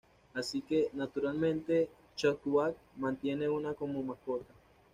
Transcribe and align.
Así 0.33 0.63
que, 0.63 0.89
naturalmente, 0.93 1.87
Shockwave 2.17 2.75
mantiene 2.97 3.47
una 3.47 3.75
como 3.75 4.01
mascota. 4.01 4.51